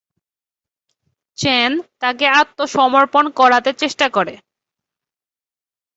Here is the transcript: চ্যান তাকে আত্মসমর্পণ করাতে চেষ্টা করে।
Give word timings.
চ্যান 1.37 1.71
তাকে 2.01 2.25
আত্মসমর্পণ 2.39 3.25
করাতে 3.39 3.71
চেষ্টা 3.73 4.07
করে। 4.09 4.33